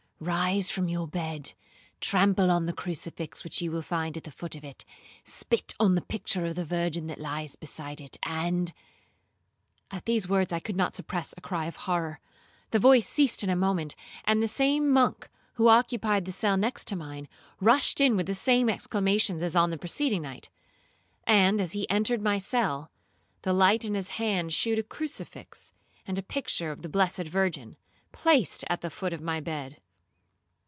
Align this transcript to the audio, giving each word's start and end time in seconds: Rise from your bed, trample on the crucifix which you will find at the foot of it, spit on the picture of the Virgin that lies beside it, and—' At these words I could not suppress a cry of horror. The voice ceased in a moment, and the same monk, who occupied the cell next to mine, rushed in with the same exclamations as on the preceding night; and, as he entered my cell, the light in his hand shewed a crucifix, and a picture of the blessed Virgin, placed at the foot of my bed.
Rise 0.23 0.69
from 0.69 0.87
your 0.87 1.07
bed, 1.07 1.53
trample 1.99 2.51
on 2.51 2.67
the 2.67 2.73
crucifix 2.73 3.43
which 3.43 3.59
you 3.59 3.71
will 3.71 3.81
find 3.81 4.15
at 4.15 4.23
the 4.23 4.29
foot 4.29 4.53
of 4.53 4.63
it, 4.63 4.85
spit 5.23 5.73
on 5.79 5.95
the 5.95 6.01
picture 6.01 6.45
of 6.45 6.53
the 6.53 6.63
Virgin 6.63 7.07
that 7.07 7.19
lies 7.19 7.55
beside 7.55 7.99
it, 7.99 8.17
and—' 8.21 8.71
At 9.89 10.05
these 10.05 10.29
words 10.29 10.53
I 10.53 10.59
could 10.59 10.75
not 10.75 10.95
suppress 10.95 11.33
a 11.35 11.41
cry 11.41 11.65
of 11.65 11.75
horror. 11.87 12.19
The 12.69 12.77
voice 12.77 13.09
ceased 13.09 13.43
in 13.43 13.49
a 13.49 13.55
moment, 13.55 13.95
and 14.23 14.43
the 14.43 14.47
same 14.47 14.91
monk, 14.91 15.27
who 15.55 15.69
occupied 15.69 16.25
the 16.25 16.31
cell 16.31 16.55
next 16.55 16.87
to 16.89 16.95
mine, 16.95 17.27
rushed 17.59 17.99
in 17.99 18.15
with 18.15 18.27
the 18.27 18.35
same 18.35 18.69
exclamations 18.69 19.41
as 19.41 19.55
on 19.55 19.71
the 19.71 19.77
preceding 19.79 20.21
night; 20.21 20.49
and, 21.23 21.59
as 21.59 21.71
he 21.71 21.89
entered 21.89 22.21
my 22.21 22.37
cell, 22.37 22.91
the 23.41 23.53
light 23.53 23.83
in 23.83 23.95
his 23.95 24.09
hand 24.17 24.53
shewed 24.53 24.77
a 24.77 24.83
crucifix, 24.83 25.73
and 26.05 26.19
a 26.19 26.21
picture 26.21 26.69
of 26.69 26.83
the 26.83 26.89
blessed 26.89 27.23
Virgin, 27.27 27.75
placed 28.11 28.63
at 28.69 28.81
the 28.81 28.91
foot 28.91 29.13
of 29.13 29.23
my 29.23 29.39
bed. 29.39 29.81